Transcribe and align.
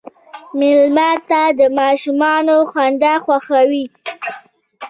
مېلمه 0.59 1.09
ته 1.29 1.41
د 1.59 1.61
ماشومانو 1.79 2.55
خندا 2.71 3.13
خوښوي. 3.23 3.85